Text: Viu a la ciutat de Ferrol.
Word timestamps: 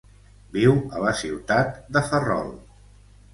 Viu 0.55 0.71
a 0.99 1.03
la 1.03 1.13
ciutat 1.19 1.77
de 1.99 2.03
Ferrol. 2.09 2.51